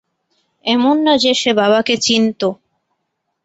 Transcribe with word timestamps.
এমন 0.65 0.95
না 1.03 1.13
যে 1.17 1.31
সে 1.33 1.51
বাবাকে 1.53 1.95
চিনতো। 1.97 2.49